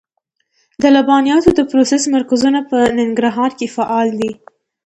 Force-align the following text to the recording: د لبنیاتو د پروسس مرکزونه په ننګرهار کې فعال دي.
د 0.81 0.83
لبنیاتو 0.95 1.49
د 1.55 1.61
پروسس 1.71 2.03
مرکزونه 2.15 2.59
په 2.69 2.77
ننګرهار 2.97 3.51
کې 3.59 3.67
فعال 3.75 4.07
دي. 4.21 4.31